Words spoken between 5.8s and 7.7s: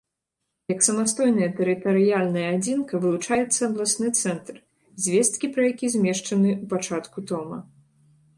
змешчаны ў пачатку тома.